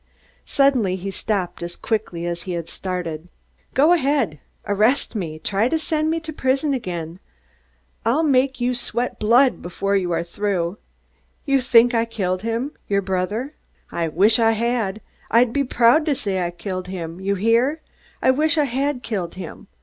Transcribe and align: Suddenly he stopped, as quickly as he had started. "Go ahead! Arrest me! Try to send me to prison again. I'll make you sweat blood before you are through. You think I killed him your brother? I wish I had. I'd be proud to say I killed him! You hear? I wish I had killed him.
Suddenly 0.47 0.95
he 0.95 1.11
stopped, 1.11 1.61
as 1.61 1.75
quickly 1.75 2.25
as 2.25 2.41
he 2.41 2.53
had 2.53 2.67
started. 2.67 3.29
"Go 3.75 3.91
ahead! 3.93 4.39
Arrest 4.65 5.13
me! 5.13 5.37
Try 5.37 5.69
to 5.69 5.77
send 5.77 6.09
me 6.09 6.19
to 6.21 6.33
prison 6.33 6.73
again. 6.73 7.19
I'll 8.03 8.23
make 8.23 8.59
you 8.59 8.73
sweat 8.73 9.19
blood 9.19 9.61
before 9.61 9.95
you 9.95 10.11
are 10.11 10.23
through. 10.23 10.79
You 11.45 11.61
think 11.61 11.93
I 11.93 12.05
killed 12.05 12.41
him 12.41 12.71
your 12.89 13.03
brother? 13.03 13.53
I 13.91 14.07
wish 14.07 14.39
I 14.39 14.53
had. 14.53 15.01
I'd 15.29 15.53
be 15.53 15.63
proud 15.63 16.07
to 16.07 16.15
say 16.15 16.41
I 16.41 16.49
killed 16.49 16.87
him! 16.87 17.19
You 17.21 17.35
hear? 17.35 17.79
I 18.23 18.31
wish 18.31 18.57
I 18.57 18.63
had 18.65 19.03
killed 19.03 19.35
him. 19.35 19.67